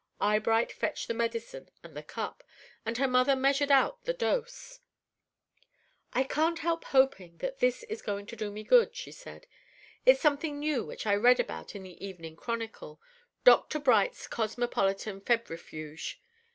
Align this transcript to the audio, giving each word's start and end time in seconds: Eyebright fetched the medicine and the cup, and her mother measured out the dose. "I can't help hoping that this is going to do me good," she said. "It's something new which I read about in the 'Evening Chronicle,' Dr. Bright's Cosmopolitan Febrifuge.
Eyebright 0.19 0.71
fetched 0.71 1.07
the 1.07 1.13
medicine 1.13 1.69
and 1.83 1.95
the 1.95 2.01
cup, 2.01 2.43
and 2.87 2.97
her 2.97 3.07
mother 3.07 3.35
measured 3.35 3.69
out 3.69 4.03
the 4.05 4.15
dose. 4.15 4.79
"I 6.11 6.23
can't 6.23 6.57
help 6.57 6.85
hoping 6.85 7.37
that 7.37 7.59
this 7.59 7.83
is 7.83 8.01
going 8.01 8.25
to 8.25 8.35
do 8.35 8.49
me 8.49 8.63
good," 8.63 8.95
she 8.95 9.11
said. 9.11 9.45
"It's 10.03 10.19
something 10.19 10.57
new 10.57 10.83
which 10.83 11.05
I 11.05 11.13
read 11.13 11.39
about 11.39 11.75
in 11.75 11.83
the 11.83 12.03
'Evening 12.03 12.35
Chronicle,' 12.35 12.99
Dr. 13.43 13.77
Bright's 13.77 14.25
Cosmopolitan 14.25 15.21
Febrifuge. 15.21 16.19